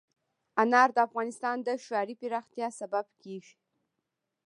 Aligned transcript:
انار 0.63 0.89
د 0.95 0.97
افغانستان 1.07 1.57
د 1.67 1.69
ښاري 1.85 2.15
پراختیا 2.21 2.67
سبب 2.79 3.05
کېږي. 3.21 3.55